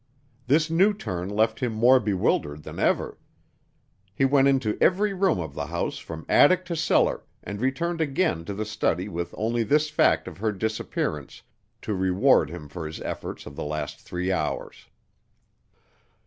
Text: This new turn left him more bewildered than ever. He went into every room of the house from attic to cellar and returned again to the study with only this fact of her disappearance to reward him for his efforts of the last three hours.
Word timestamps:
This 0.47 0.71
new 0.71 0.95
turn 0.95 1.29
left 1.29 1.59
him 1.59 1.73
more 1.73 1.99
bewildered 1.99 2.63
than 2.63 2.79
ever. 2.79 3.19
He 4.15 4.25
went 4.25 4.47
into 4.47 4.75
every 4.81 5.13
room 5.13 5.39
of 5.39 5.53
the 5.53 5.67
house 5.67 5.99
from 5.99 6.25
attic 6.27 6.65
to 6.65 6.75
cellar 6.75 7.23
and 7.43 7.61
returned 7.61 8.01
again 8.01 8.43
to 8.45 8.55
the 8.55 8.65
study 8.65 9.07
with 9.07 9.31
only 9.37 9.61
this 9.61 9.91
fact 9.91 10.27
of 10.27 10.39
her 10.39 10.51
disappearance 10.53 11.43
to 11.83 11.93
reward 11.93 12.49
him 12.49 12.67
for 12.67 12.87
his 12.87 12.99
efforts 13.01 13.45
of 13.45 13.55
the 13.55 13.63
last 13.63 13.99
three 14.01 14.31
hours. 14.31 14.87